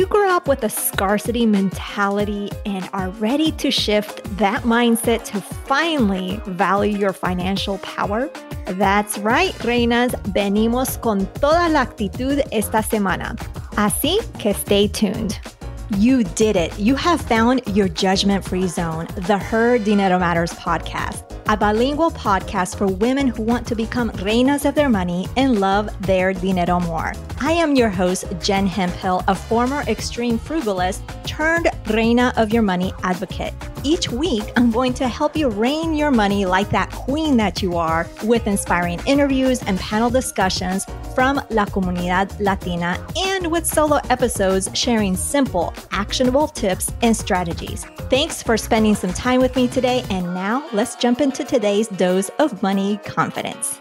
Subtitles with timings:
[0.00, 5.38] you grow up with a scarcity mentality and are ready to shift that mindset to
[5.42, 8.30] finally value your financial power?
[8.64, 13.36] That's right, reinas, venimos con toda la actitud esta semana.
[13.76, 15.38] Así que stay tuned.
[15.98, 16.78] You did it.
[16.78, 22.76] You have found your judgment free zone, the Her Dinero Matters podcast a bilingual podcast
[22.76, 27.12] for women who want to become reinas of their money and love their dinero more.
[27.40, 32.92] I am your host, Jen Hemphill, a former extreme frugalist turned reina of your money
[33.02, 33.52] advocate.
[33.82, 37.76] Each week, I'm going to help you reign your money like that queen that you
[37.76, 40.84] are with inspiring interviews and panel discussions
[41.14, 47.86] from La Comunidad Latina and with solo episodes sharing simple, actionable tips and strategies.
[48.10, 50.04] Thanks for spending some time with me today.
[50.10, 53.80] And now let's jump into today's dose of money confidence.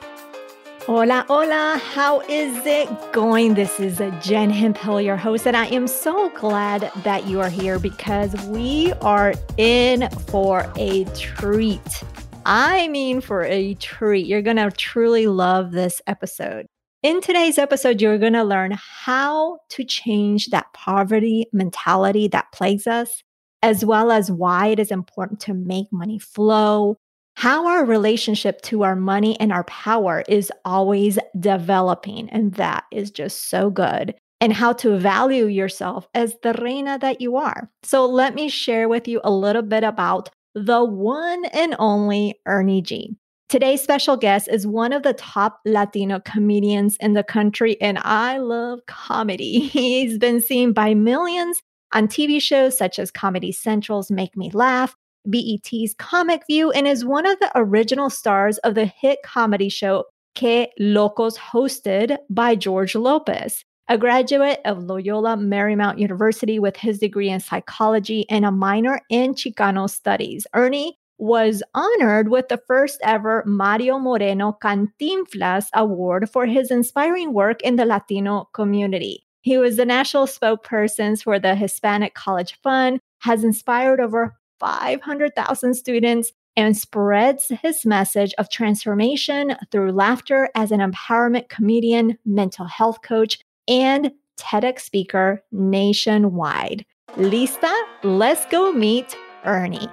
[0.89, 1.77] Hola, hola.
[1.77, 3.53] How is it going?
[3.53, 7.77] This is Jen Hemphill, your host, and I am so glad that you are here
[7.77, 12.03] because we are in for a treat.
[12.43, 14.25] I mean, for a treat.
[14.25, 16.65] You're going to truly love this episode.
[17.03, 22.87] In today's episode, you're going to learn how to change that poverty mentality that plagues
[22.87, 23.21] us,
[23.61, 26.97] as well as why it is important to make money flow,
[27.39, 32.29] how our relationship to our money and our power is always developing.
[32.31, 34.13] And that is just so good.
[34.41, 37.69] And how to value yourself as the reina that you are.
[37.83, 42.81] So, let me share with you a little bit about the one and only Ernie
[42.81, 43.15] G.
[43.47, 48.37] Today's special guest is one of the top Latino comedians in the country, and I
[48.37, 49.59] love comedy.
[49.67, 51.61] He's been seen by millions
[51.93, 54.95] on TV shows such as Comedy Central's Make Me Laugh
[55.27, 60.05] BET's Comic View and is one of the original stars of the hit comedy show
[60.35, 63.63] Que Locos, hosted by George Lopez.
[63.87, 69.33] A graduate of Loyola Marymount University with his degree in psychology and a minor in
[69.33, 76.71] Chicano studies, Ernie was honored with the first ever Mario Moreno Cantinflas Award for his
[76.71, 79.25] inspiring work in the Latino community.
[79.41, 86.31] He was the national spokesperson for the Hispanic College Fund, has inspired over 500,000 students
[86.55, 93.39] and spreads his message of transformation through laughter as an empowerment comedian, mental health coach,
[93.67, 96.85] and TEDx speaker nationwide.
[97.15, 99.89] Lista, let's go meet Ernie.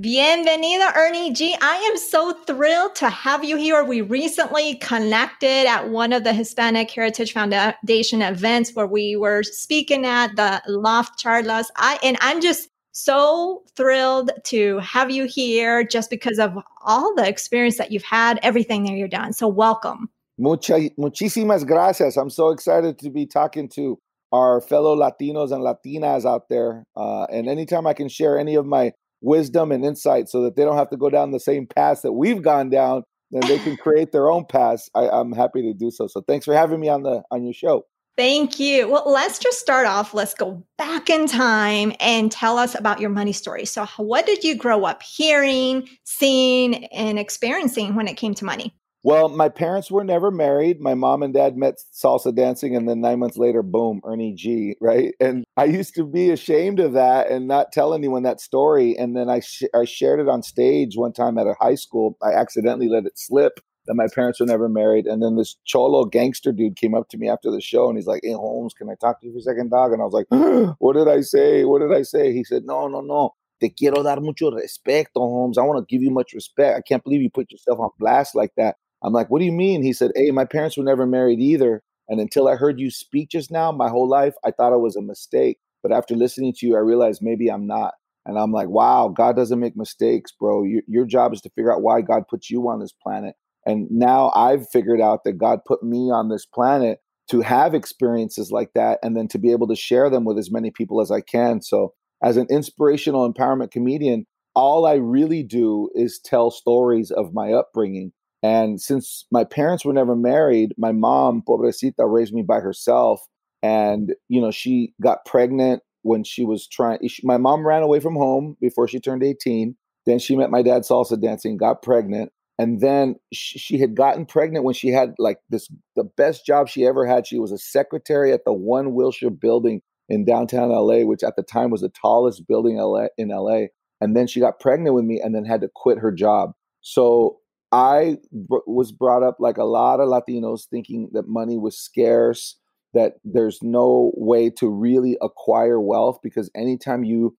[0.00, 1.56] Bienvenido, Ernie G.
[1.60, 3.82] I am so thrilled to have you here.
[3.82, 10.06] We recently connected at one of the Hispanic Heritage Foundation events where we were speaking
[10.06, 11.66] at the Loft Charlas.
[11.74, 17.26] I and I'm just so thrilled to have you here just because of all the
[17.26, 19.32] experience that you've had, everything that you've done.
[19.32, 20.08] So welcome.
[20.38, 22.16] Mucha, muchísimas gracias.
[22.16, 23.98] I'm so excited to be talking to
[24.30, 26.84] our fellow Latinos and Latinas out there.
[26.94, 30.64] Uh, and anytime I can share any of my wisdom and insight so that they
[30.64, 33.02] don't have to go down the same path that we've gone down
[33.32, 36.44] and they can create their own paths I, i'm happy to do so so thanks
[36.44, 37.84] for having me on the on your show
[38.18, 38.88] Thank you.
[38.88, 40.12] Well, let's just start off.
[40.12, 43.64] Let's go back in time and tell us about your money story.
[43.64, 48.74] So, what did you grow up hearing, seeing, and experiencing when it came to money?
[49.04, 50.80] Well, my parents were never married.
[50.80, 54.76] My mom and dad met salsa dancing, and then nine months later, boom, Ernie G,
[54.80, 55.14] right?
[55.20, 58.96] And I used to be ashamed of that and not tell anyone that story.
[58.98, 62.16] And then I, sh- I shared it on stage one time at a high school.
[62.22, 65.06] I accidentally let it slip that my parents were never married.
[65.06, 68.06] And then this cholo gangster dude came up to me after the show and he's
[68.06, 69.92] like, Hey, Holmes, can I talk to you for a second, dog?
[69.92, 70.26] And I was like,
[70.78, 71.64] What did I say?
[71.64, 72.32] What did I say?
[72.32, 73.34] He said, No, no, no.
[73.60, 75.58] Te quiero dar mucho respeto, Holmes.
[75.58, 76.76] I want to give you much respect.
[76.76, 78.76] I can't believe you put yourself on blast like that.
[79.02, 79.82] I'm like, what do you mean?
[79.82, 81.82] He said, hey, my parents were never married either.
[82.08, 84.96] And until I heard you speak just now, my whole life, I thought it was
[84.96, 85.58] a mistake.
[85.82, 87.94] But after listening to you, I realized maybe I'm not.
[88.26, 90.64] And I'm like, wow, God doesn't make mistakes, bro.
[90.64, 93.36] Your, your job is to figure out why God put you on this planet.
[93.64, 96.98] And now I've figured out that God put me on this planet
[97.30, 100.50] to have experiences like that and then to be able to share them with as
[100.50, 101.62] many people as I can.
[101.62, 107.52] So, as an inspirational empowerment comedian, all I really do is tell stories of my
[107.52, 108.12] upbringing
[108.42, 113.20] and since my parents were never married, my mom, pobrecita, raised me by herself.
[113.62, 117.00] And, you know, she got pregnant when she was trying.
[117.24, 119.76] My mom ran away from home before she turned 18.
[120.06, 122.30] Then she met my dad salsa dancing, got pregnant.
[122.60, 126.68] And then she, she had gotten pregnant when she had like this, the best job
[126.68, 127.26] she ever had.
[127.26, 131.42] She was a secretary at the One Wilshire building in downtown LA, which at the
[131.42, 132.78] time was the tallest building
[133.18, 133.66] in LA.
[134.00, 136.52] And then she got pregnant with me and then had to quit her job.
[136.80, 137.38] So
[137.72, 142.56] I b- was brought up like a lot of Latinos thinking that money was scarce,
[142.94, 147.36] that there's no way to really acquire wealth because anytime you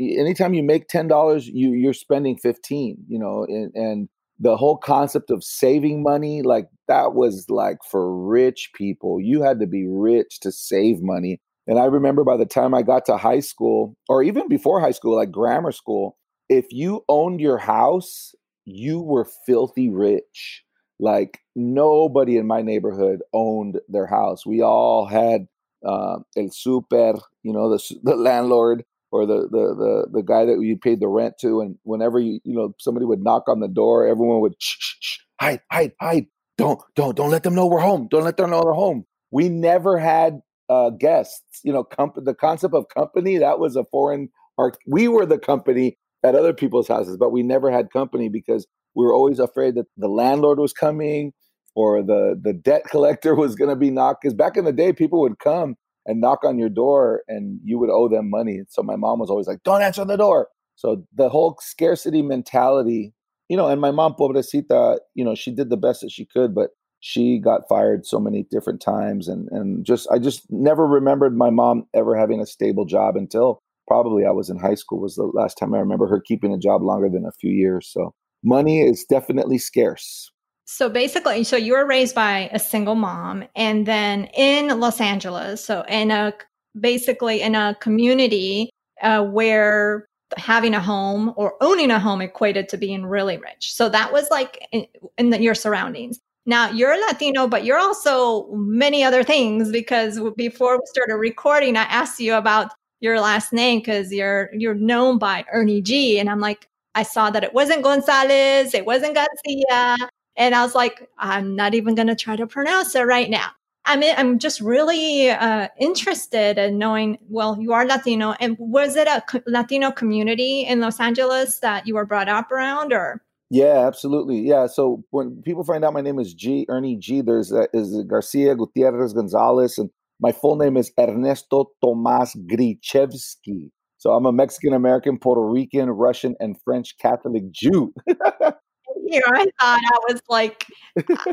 [0.00, 4.08] anytime you make $10 you you're spending 15 you know and, and
[4.38, 9.20] the whole concept of saving money like that was like for rich people.
[9.20, 11.40] You had to be rich to save money.
[11.66, 14.92] And i remember by the time i got to high school or even before high
[14.92, 16.16] school like grammar school
[16.48, 20.64] if you owned your house you were filthy rich.
[21.00, 24.46] Like nobody in my neighborhood owned their house.
[24.46, 25.48] We all had
[25.86, 30.58] uh, el super you know the, the landlord or the, the the the guy that
[30.60, 33.68] you paid the rent to and whenever you you know somebody would knock on the
[33.68, 36.26] door everyone would shh, shh, shh, hide hide hide.
[36.58, 38.08] Don't don't don't let them know we're home.
[38.10, 39.04] Don't let them know we're home.
[39.30, 40.40] We never had
[40.70, 44.28] uh, guests you know comp- the concept of company that was a foreign
[44.58, 45.96] art we were the company
[46.26, 49.86] at other people's houses but we never had company because we were always afraid that
[49.96, 51.32] the landlord was coming
[51.74, 54.92] or the the debt collector was going to be knocked because back in the day
[54.92, 55.76] people would come
[56.06, 58.60] and knock on your door and you would owe them money.
[58.68, 60.48] So my mom was always like, don't answer the door.
[60.76, 63.12] So the whole scarcity mentality,
[63.48, 66.54] you know, and my mom, pobrecita, you know, she did the best that she could,
[66.54, 66.70] but
[67.00, 69.28] she got fired so many different times.
[69.28, 73.62] And, and just, I just never remembered my mom ever having a stable job until
[73.86, 76.58] probably I was in high school was the last time I remember her keeping a
[76.58, 77.88] job longer than a few years.
[77.90, 80.30] So money is definitely scarce.
[80.64, 85.64] So basically, so you were raised by a single mom, and then in Los Angeles,
[85.64, 86.34] so in a
[86.78, 92.76] basically in a community uh, where having a home or owning a home equated to
[92.76, 93.72] being really rich.
[93.72, 94.86] So that was like in,
[95.18, 96.18] in the, your surroundings.
[96.46, 101.82] Now you're Latino, but you're also many other things because before we started recording, I
[101.82, 106.40] asked you about your last name because you're you're known by Ernie G, and I'm
[106.40, 109.96] like, I saw that it wasn't Gonzalez, it wasn't Garcia,
[110.36, 113.50] and I was like, I'm not even going to try to pronounce it right now.
[113.88, 117.18] I mean, I'm just really uh, interested in knowing.
[117.28, 121.94] Well, you are Latino, and was it a Latino community in Los Angeles that you
[121.94, 123.22] were brought up around, or?
[123.48, 124.40] Yeah, absolutely.
[124.40, 124.66] Yeah.
[124.66, 129.12] So when people find out my name is G Ernie G, there's is Garcia Gutierrez
[129.12, 129.88] Gonzalez, and
[130.20, 133.70] my full name is Ernesto Tomas Grichevsky.
[133.98, 137.92] So I'm a Mexican American, Puerto Rican, Russian, and French Catholic Jew.
[138.06, 140.66] you know, I thought I was like,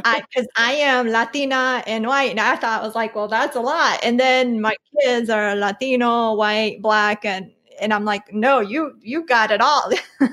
[0.06, 3.56] I because I am Latina and white, and I thought I was like, well, that's
[3.56, 4.00] a lot.
[4.04, 9.26] And then my kids are Latino, white, black, and and I'm like, no, you you
[9.26, 9.92] got it all.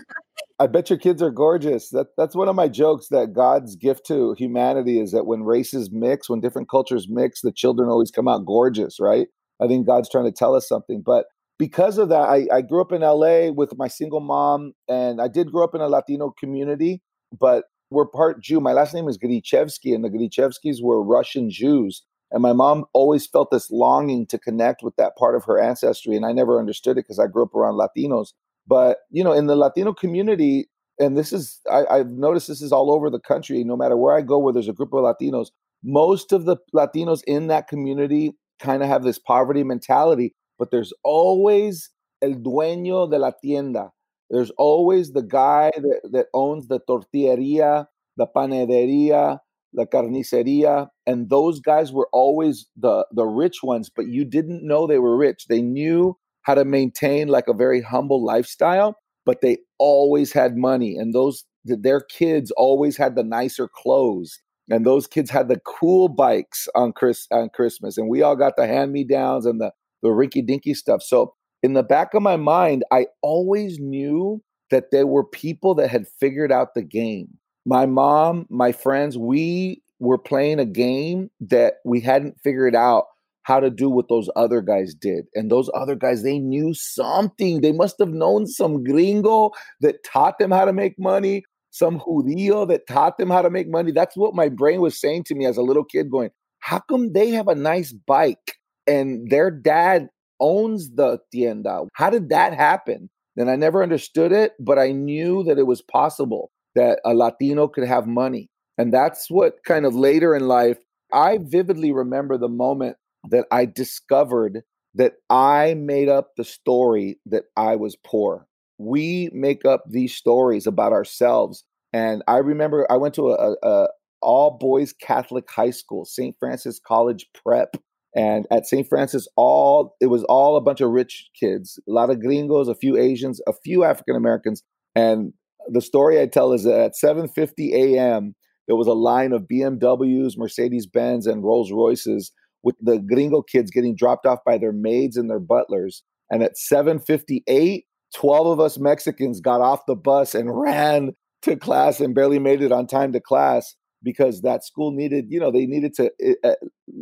[0.60, 1.88] I bet your kids are gorgeous.
[1.90, 5.90] That that's one of my jokes that God's gift to humanity is that when races
[5.90, 9.28] mix, when different cultures mix, the children always come out gorgeous, right?
[9.60, 11.02] I think God's trying to tell us something.
[11.04, 11.26] But
[11.58, 15.28] because of that, I, I grew up in LA with my single mom, and I
[15.28, 17.02] did grow up in a Latino community
[17.38, 18.60] but we're part Jew.
[18.60, 22.02] My last name is Grichevsky, and the Grichevskys were Russian Jews.
[22.30, 26.14] And my mom always felt this longing to connect with that part of her ancestry.
[26.14, 28.28] And I never understood it because I grew up around Latinos.
[28.66, 30.68] But, you know, in the Latino community,
[30.98, 34.16] and this is, I, I've noticed this is all over the country, no matter where
[34.16, 35.48] I go where there's a group of Latinos,
[35.82, 40.92] most of the Latinos in that community kind of have this poverty mentality, but there's
[41.02, 41.90] always
[42.22, 43.90] el dueño de la tienda,
[44.30, 47.86] there's always the guy that, that owns the tortilleria,
[48.16, 49.38] the panaderia,
[49.72, 54.86] the carniceria, and those guys were always the the rich ones, but you didn't know
[54.86, 55.46] they were rich.
[55.48, 60.96] They knew how to maintain like a very humble lifestyle, but they always had money,
[60.96, 66.08] and those their kids always had the nicer clothes, and those kids had the cool
[66.08, 69.72] bikes on Chris on Christmas, and we all got the hand me downs and the
[70.02, 71.02] the rinky dinky stuff.
[71.02, 75.90] So in the back of my mind, I always knew that there were people that
[75.90, 77.28] had figured out the game.
[77.66, 83.04] My mom, my friends, we were playing a game that we hadn't figured out
[83.42, 85.24] how to do what those other guys did.
[85.34, 87.60] And those other guys, they knew something.
[87.60, 92.68] They must have known some gringo that taught them how to make money, some judío
[92.68, 93.92] that taught them how to make money.
[93.92, 97.12] That's what my brain was saying to me as a little kid going, how come
[97.12, 100.08] they have a nice bike and their dad
[100.40, 101.84] owns the tienda.
[101.92, 103.08] How did that happen?
[103.36, 107.68] And I never understood it, but I knew that it was possible that a Latino
[107.68, 108.48] could have money.
[108.76, 110.78] And that's what kind of later in life,
[111.12, 112.96] I vividly remember the moment
[113.28, 114.62] that I discovered
[114.94, 118.46] that I made up the story that I was poor.
[118.78, 121.64] We make up these stories about ourselves.
[121.92, 123.88] And I remember I went to a, a
[124.22, 126.34] all boys Catholic high school, St.
[126.38, 127.76] Francis College Prep.
[128.16, 128.88] And at St.
[128.88, 132.74] Francis, all it was all a bunch of rich kids, a lot of gringos, a
[132.74, 134.64] few Asians, a few African Americans,
[134.96, 135.32] and
[135.68, 138.34] the story I tell is that at 7:50 a.m.
[138.66, 143.70] there was a line of BMWs, Mercedes Benz, and Rolls Royces with the gringo kids
[143.70, 146.02] getting dropped off by their maids and their butlers.
[146.30, 151.12] And at 7:58, 12 of us Mexicans got off the bus and ran
[151.42, 155.38] to class and barely made it on time to class because that school needed, you
[155.38, 156.10] know, they needed to
[156.44, 156.54] uh,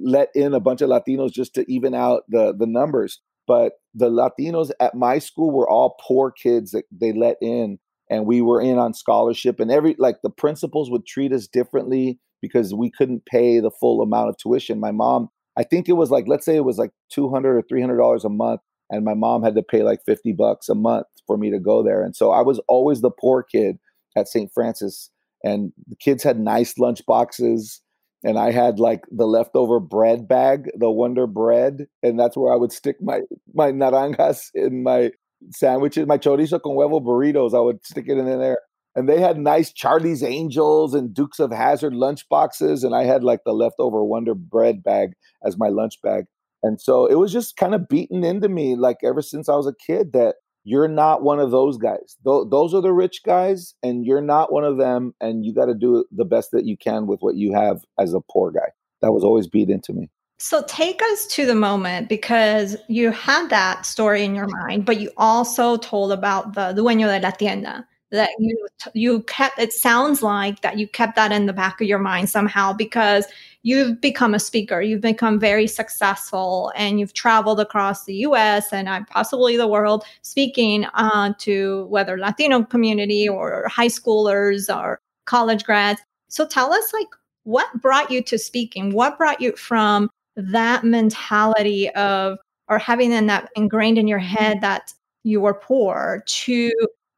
[0.03, 3.21] let in a bunch of Latinos just to even out the the numbers.
[3.47, 7.79] But the Latinos at my school were all poor kids that they let in,
[8.11, 9.61] and we were in on scholarship.
[9.61, 14.03] And every like the principals would treat us differently because we couldn't pay the full
[14.03, 14.81] amount of tuition.
[14.81, 17.63] My mom, I think it was like, let's say it was like two hundred or
[17.63, 18.61] three hundred dollars a month,
[18.91, 21.83] and my mom had to pay like fifty bucks a month for me to go
[21.83, 22.03] there.
[22.03, 23.79] And so I was always the poor kid
[24.17, 24.51] at St.
[24.53, 25.11] Francis
[25.45, 27.81] and the kids had nice lunch boxes
[28.25, 32.57] and I had like the leftover bread bag, the Wonder Bread, and that's where I
[32.57, 33.21] would stick my
[33.55, 35.13] my naranjas in my
[35.51, 37.57] sandwiches, my chorizo con huevo burritos.
[37.57, 38.59] I would stick it in there,
[38.95, 43.25] and they had nice Charlie's Angels and Dukes of Hazzard lunch boxes, and I had
[43.25, 45.13] like the leftover Wonder Bread bag
[45.45, 46.25] as my lunch bag,
[46.63, 49.67] and so it was just kind of beaten into me like ever since I was
[49.67, 52.17] a kid that you're not one of those guys.
[52.27, 55.15] Th- those are the rich guys, and you're not one of them.
[55.19, 58.13] And you got to do the best that you can with what you have as
[58.13, 58.71] a poor guy.
[59.01, 60.11] That was always beat into me.
[60.39, 65.01] So take us to the moment because you had that story in your mind, but
[65.01, 69.59] you also told about the dueño de la tienda that you you kept.
[69.59, 73.27] It sounds like that you kept that in the back of your mind somehow because
[73.63, 78.89] you've become a speaker, you've become very successful, and you've traveled across the US and
[78.89, 85.65] uh, possibly the world speaking uh, to whether Latino community or high schoolers or college
[85.65, 86.01] grads.
[86.29, 87.09] So tell us, like,
[87.45, 88.93] what brought you to speaking?
[88.93, 92.39] What brought you from that mentality of,
[92.69, 94.93] or having in that ingrained in your head that
[95.25, 96.73] you were poor to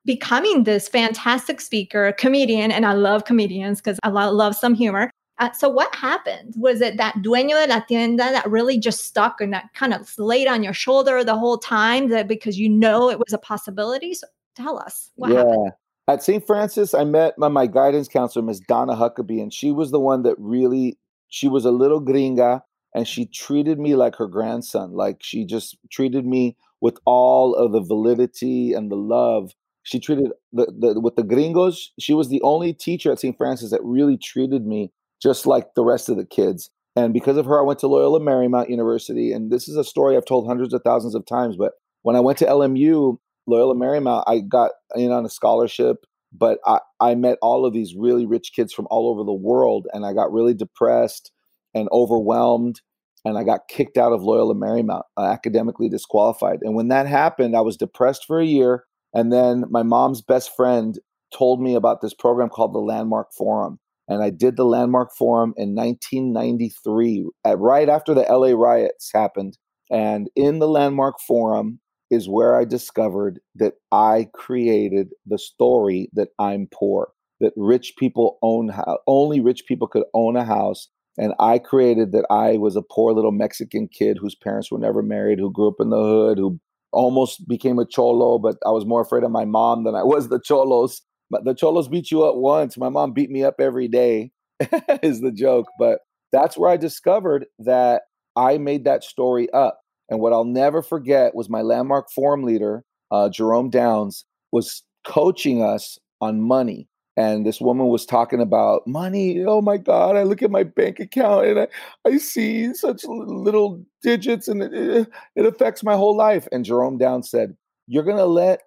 [0.05, 5.11] becoming this fantastic speaker, comedian, and I love comedians because I love some humor.
[5.39, 6.55] Uh, so what happened?
[6.59, 10.13] Was it that dueño de la tienda that really just stuck and that kind of
[10.19, 14.13] laid on your shoulder the whole time that because you know it was a possibility?
[14.13, 15.39] So tell us what yeah.
[15.39, 15.73] happened.
[16.09, 16.47] At St.
[16.47, 20.25] Francis, I met my, my guidance counselor, Miss Donna Huckabee, and she was the one
[20.25, 22.61] that really, she was a little gringa
[22.95, 24.93] and she treated me like her grandson.
[24.93, 29.53] Like she just treated me with all of the validity and the love.
[29.83, 31.93] She treated the, the with the gringos.
[31.99, 33.37] She was the only teacher at St.
[33.37, 36.71] Francis that really treated me just like the rest of the kids.
[36.97, 39.33] And because of her, I went to Loyola Marymount University.
[39.33, 41.57] And this is a story I've told hundreds of thousands of times.
[41.57, 41.73] But
[42.03, 46.05] when I went to LMU, Loyola Marymount, I got in on a scholarship.
[46.33, 49.87] But I, I met all of these really rich kids from all over the world.
[49.93, 51.33] And I got really depressed
[51.75, 52.81] and overwhelmed.
[53.25, 56.61] And I got kicked out of Loyola Marymount, uh, academically disqualified.
[56.63, 58.85] And when that happened, I was depressed for a year.
[59.13, 60.99] And then my mom's best friend
[61.37, 63.79] told me about this program called the Landmark Forum
[64.11, 69.57] and I did the Landmark Forum in 1993, at, right after the LA riots happened.
[69.89, 71.79] And in the Landmark Forum
[72.11, 78.39] is where I discovered that I created the story that I'm poor, that rich people
[78.43, 78.73] own
[79.07, 80.89] only rich people could own a house.
[81.17, 85.03] And I created that I was a poor little Mexican kid whose parents were never
[85.03, 86.59] married, who grew up in the hood, who
[86.93, 90.29] almost became a cholo, but I was more afraid of my mom than I was
[90.29, 92.77] the cholos But the Cholos beat you up once.
[92.77, 94.33] My mom beat me up every day,
[95.03, 95.67] is the joke.
[95.79, 96.01] But
[96.33, 98.03] that's where I discovered that
[98.37, 99.81] I made that story up.
[100.11, 105.63] And what I'll never forget was my landmark forum leader, uh, Jerome Downs, was coaching
[105.63, 106.89] us on money.
[107.21, 109.45] And this woman was talking about money.
[109.45, 111.69] Oh my God, I look at my bank account and I,
[112.07, 116.49] I see such little digits and it, it affects my whole life.
[116.51, 117.55] And Jerome Down said,
[117.87, 118.63] You're going to let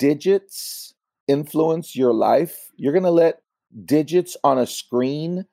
[0.00, 0.94] digits
[1.28, 2.56] influence your life.
[2.76, 3.42] You're going to let
[3.84, 5.44] digits on a screen,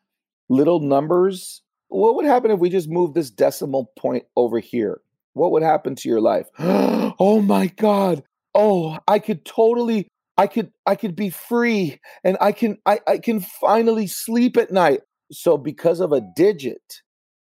[0.50, 1.62] little numbers.
[1.90, 5.02] What would happen if we just moved this decimal point over here?
[5.34, 6.48] What would happen to your life?
[6.60, 8.24] oh my God.
[8.56, 10.08] Oh, I could totally
[10.40, 14.72] I could I could be free and I can I, I can finally sleep at
[14.72, 15.02] night.
[15.34, 17.02] So because of a digit,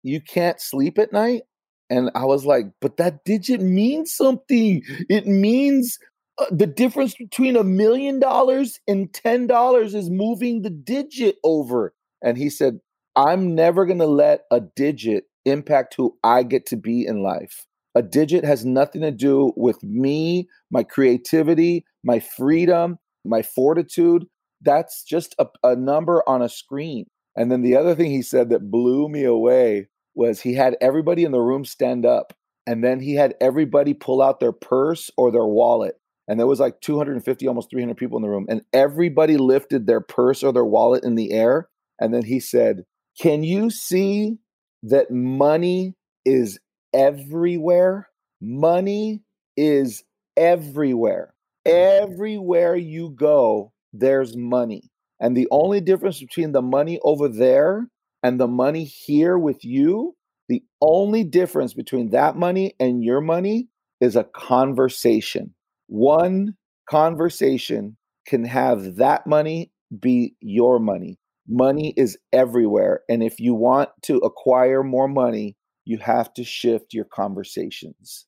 [0.02, 1.42] you can't sleep at night?
[1.88, 4.82] And I was like, but that digit means something.
[5.08, 5.98] It means
[6.38, 11.94] uh, the difference between a million dollars and ten dollars is moving the digit over.
[12.24, 12.80] And he said,
[13.14, 17.66] I'm never to let a digit impact who I get to be in life.
[17.94, 24.26] A digit has nothing to do with me, my creativity, my freedom, my fortitude.
[24.62, 27.06] That's just a, a number on a screen.
[27.36, 31.24] And then the other thing he said that blew me away was he had everybody
[31.24, 32.32] in the room stand up
[32.66, 35.96] and then he had everybody pull out their purse or their wallet
[36.28, 40.00] and there was like 250 almost 300 people in the room and everybody lifted their
[40.00, 41.68] purse or their wallet in the air
[42.00, 42.84] and then he said
[43.20, 44.38] can you see
[44.82, 45.94] that money
[46.24, 46.58] is
[46.92, 48.08] everywhere.
[48.40, 49.22] Money
[49.56, 50.02] is
[50.36, 51.34] everywhere.
[51.66, 54.90] Everywhere you go there's money.
[55.18, 57.88] And the only difference between the money over there
[58.22, 60.14] and the money here with you
[60.50, 63.68] the only difference between that money and your money
[64.00, 65.54] is a conversation.
[65.86, 66.56] One
[66.90, 69.70] conversation can have that money
[70.00, 71.20] be your money.
[71.48, 73.02] Money is everywhere.
[73.08, 75.54] And if you want to acquire more money,
[75.90, 78.24] you have to shift your conversations.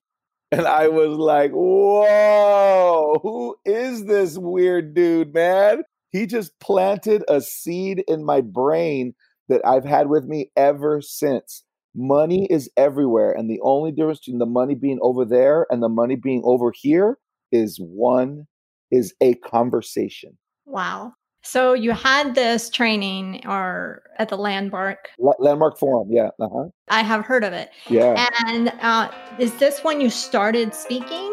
[0.51, 5.85] And I was like, whoa, who is this weird dude, man?
[6.11, 9.15] He just planted a seed in my brain
[9.49, 11.63] that I've had with me ever since.
[11.95, 13.31] Money is everywhere.
[13.33, 16.73] And the only difference between the money being over there and the money being over
[16.75, 17.17] here
[17.53, 18.49] is one
[18.91, 20.37] is a conversation.
[20.67, 21.15] Wow.
[21.43, 26.31] So you had this training or at the landmark landmark forum, yeah.
[26.41, 26.69] Uh-huh.
[26.89, 27.71] I have heard of it.
[27.89, 28.29] Yeah.
[28.47, 31.33] And uh, is this when you started speaking?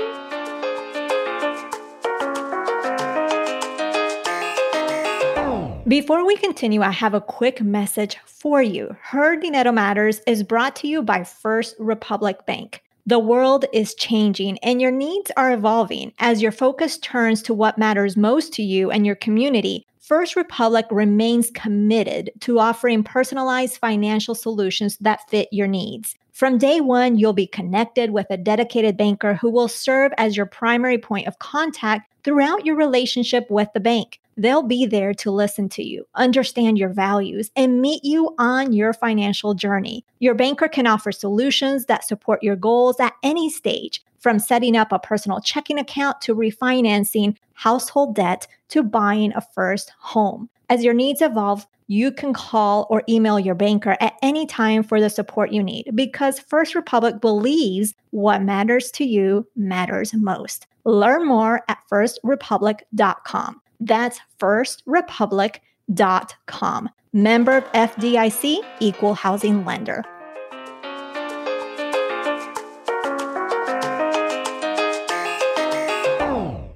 [5.88, 8.96] Before we continue, I have a quick message for you.
[9.02, 12.84] Her Dinero Matters is brought to you by First Republic Bank.
[13.06, 17.80] The world is changing and your needs are evolving as your focus turns to what
[17.80, 19.88] matters most to you and your community.
[20.10, 26.16] First Republic remains committed to offering personalized financial solutions that fit your needs.
[26.32, 30.48] From day one, you'll be connected with a dedicated banker who will serve as your
[30.48, 34.20] primary point of contact throughout your relationship with the bank.
[34.36, 38.94] They'll be there to listen to you, understand your values, and meet you on your
[38.94, 40.04] financial journey.
[40.18, 44.92] Your banker can offer solutions that support your goals at any stage, from setting up
[44.92, 50.50] a personal checking account to refinancing household debt to buying a first home.
[50.70, 55.02] As your needs evolve, you can call or email your banker at any time for
[55.02, 60.68] the support you need because First Republic believes what matters to you matters most.
[60.86, 63.62] Learn more at firstrepublic.com.
[63.80, 66.90] That's firstrepublic.com.
[67.12, 70.06] Member of FDIC, equal housing lender.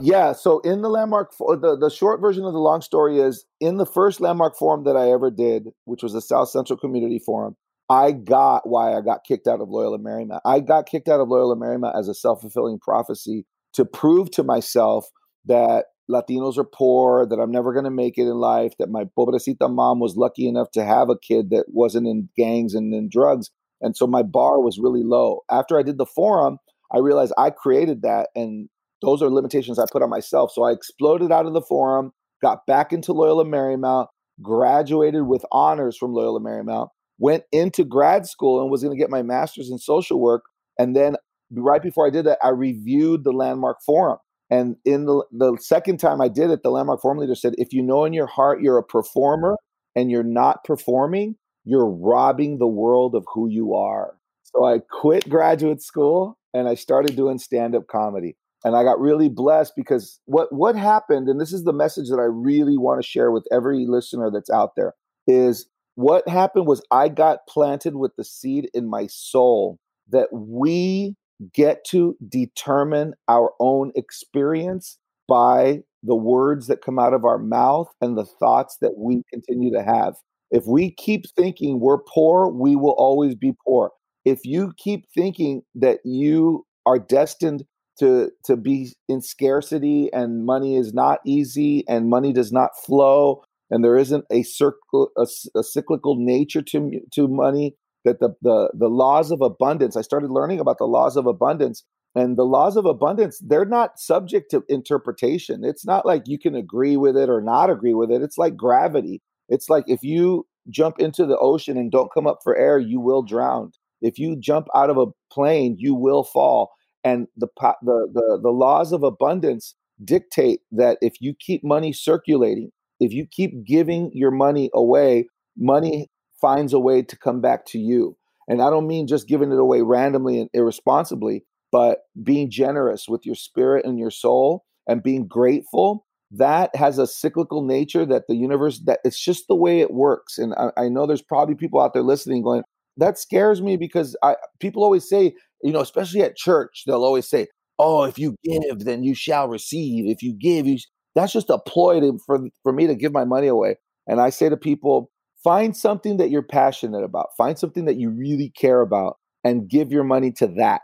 [0.03, 3.77] Yeah, so in the landmark, the, the short version of the long story is in
[3.77, 7.55] the first landmark forum that I ever did, which was the South Central Community Forum,
[7.89, 10.41] I got why I got kicked out of Loyola Marymount.
[10.43, 14.43] I got kicked out of Loyola Marymount as a self fulfilling prophecy to prove to
[14.43, 15.05] myself
[15.45, 19.05] that Latinos are poor, that I'm never going to make it in life, that my
[19.17, 23.07] pobrecita mom was lucky enough to have a kid that wasn't in gangs and in
[23.09, 23.51] drugs.
[23.79, 25.43] And so my bar was really low.
[25.49, 26.57] After I did the forum,
[26.93, 28.27] I realized I created that.
[28.35, 28.67] And
[29.03, 30.51] those are limitations I put on myself.
[30.51, 34.07] So I exploded out of the forum, got back into Loyola Marymount,
[34.41, 36.87] graduated with honors from Loyola Marymount,
[37.19, 40.43] went into grad school and was going to get my master's in social work.
[40.79, 41.17] And then
[41.51, 44.17] right before I did that, I reviewed the landmark forum.
[44.49, 47.73] And in the, the second time I did it, the landmark forum leader said, if
[47.73, 49.57] you know in your heart you're a performer
[49.95, 51.35] and you're not performing,
[51.65, 54.15] you're robbing the world of who you are.
[54.43, 58.35] So I quit graduate school and I started doing stand-up comedy.
[58.63, 62.19] And I got really blessed because what what happened, and this is the message that
[62.19, 64.93] I really want to share with every listener that's out there,
[65.27, 71.15] is what happened was I got planted with the seed in my soul that we
[71.53, 74.97] get to determine our own experience
[75.27, 79.71] by the words that come out of our mouth and the thoughts that we continue
[79.71, 80.15] to have.
[80.51, 83.91] If we keep thinking we're poor, we will always be poor.
[84.25, 87.63] If you keep thinking that you are destined
[87.99, 93.43] to to be in scarcity and money is not easy and money does not flow
[93.69, 95.25] and there isn't a circle a,
[95.55, 97.75] a cyclical nature to to money
[98.05, 101.83] that the, the the laws of abundance i started learning about the laws of abundance
[102.15, 105.63] and the laws of abundance they're not subject to interpretation.
[105.63, 108.21] It's not like you can agree with it or not agree with it.
[108.21, 109.21] It's like gravity.
[109.49, 112.99] It's like if you jump into the ocean and don't come up for air you
[112.99, 113.71] will drown.
[114.01, 116.71] If you jump out of a plane you will fall
[117.03, 117.47] and the
[117.81, 123.25] the the, the laws of abundance dictate that if you keep money circulating if you
[123.29, 126.09] keep giving your money away money
[126.43, 128.17] finds a way to come back to you.
[128.49, 133.25] And I don't mean just giving it away randomly and irresponsibly, but being generous with
[133.25, 136.05] your spirit and your soul and being grateful.
[136.31, 140.37] That has a cyclical nature that the universe, that it's just the way it works.
[140.37, 142.63] And I, I know there's probably people out there listening going,
[142.97, 147.27] that scares me because I, people always say, you know, especially at church, they'll always
[147.27, 147.47] say,
[147.79, 150.05] oh, if you give, then you shall receive.
[150.07, 150.77] If you give, you.
[150.77, 150.87] Sh-.
[151.15, 153.77] That's just a ploy to, for for me to give my money away.
[154.07, 155.11] And I say to people,
[155.43, 157.27] find something that you're passionate about.
[157.37, 160.81] Find something that you really care about, and give your money to that,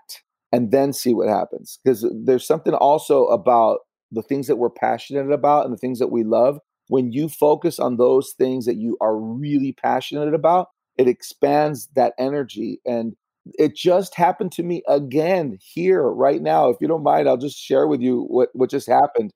[0.51, 1.79] and then see what happens.
[1.83, 3.79] Because there's something also about
[4.11, 6.59] the things that we're passionate about and the things that we love.
[6.87, 12.13] When you focus on those things that you are really passionate about, it expands that
[12.17, 13.13] energy and
[13.57, 16.69] it just happened to me again here right now.
[16.69, 19.31] If you don't mind, I'll just share with you what, what just happened.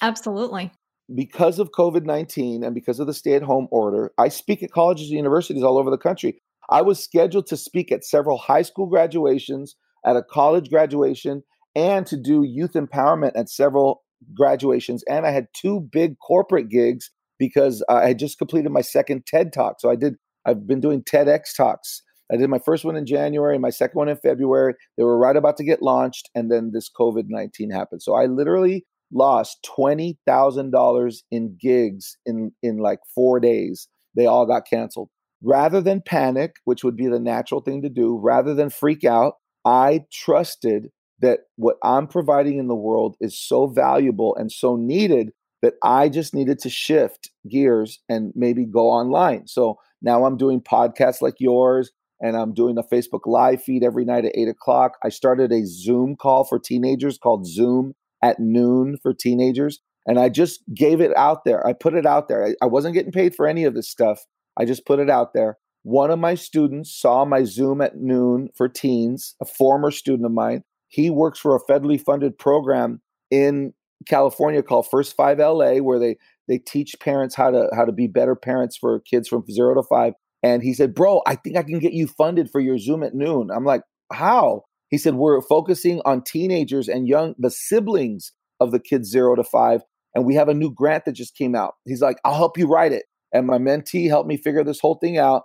[0.00, 0.72] Absolutely.
[1.14, 4.72] Because of COVID 19 and because of the stay at home order, I speak at
[4.72, 6.40] colleges and universities all over the country.
[6.70, 11.42] I was scheduled to speak at several high school graduations, at a college graduation,
[11.74, 14.02] and to do youth empowerment at several
[14.34, 15.02] graduations.
[15.08, 19.52] And I had two big corporate gigs because I had just completed my second TED
[19.52, 19.80] talk.
[19.80, 22.02] So I did, I've been doing TEDx talks
[22.32, 24.74] I did my first one in January, my second one in February.
[24.96, 28.02] They were right about to get launched, and then this COVID 19 happened.
[28.02, 33.88] So I literally lost $20,000 in gigs in, in like four days.
[34.14, 35.08] They all got canceled.
[35.42, 39.34] Rather than panic, which would be the natural thing to do, rather than freak out,
[39.64, 40.88] I trusted
[41.20, 46.08] that what I'm providing in the world is so valuable and so needed that I
[46.08, 49.46] just needed to shift gears and maybe go online.
[49.46, 54.04] So now I'm doing podcasts like yours and I'm doing a Facebook live feed every
[54.04, 54.98] night at eight o'clock.
[55.04, 59.80] I started a Zoom call for teenagers called Zoom at noon for teenagers.
[60.06, 61.64] And I just gave it out there.
[61.66, 62.46] I put it out there.
[62.46, 64.24] I, I wasn't getting paid for any of this stuff.
[64.58, 65.58] I just put it out there.
[65.82, 70.32] One of my students saw my Zoom at noon for teens, a former student of
[70.32, 70.64] mine.
[70.88, 73.00] He works for a federally funded program
[73.30, 73.74] in
[74.08, 76.16] California called First Five LA, where they
[76.48, 79.82] they teach parents how to how to be better parents for kids from zero to
[79.82, 80.14] five.
[80.42, 83.14] And he said, Bro, I think I can get you funded for your Zoom at
[83.14, 83.50] noon.
[83.50, 84.62] I'm like, How?
[84.88, 89.44] He said, We're focusing on teenagers and young, the siblings of the kids zero to
[89.44, 89.82] five.
[90.14, 91.74] And we have a new grant that just came out.
[91.84, 93.04] He's like, I'll help you write it.
[93.32, 95.42] And my mentee helped me figure this whole thing out.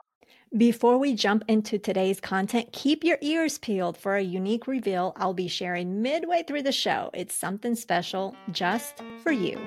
[0.56, 5.34] Before we jump into today's content, keep your ears peeled for a unique reveal I'll
[5.34, 7.10] be sharing midway through the show.
[7.14, 9.60] It's something special just for you.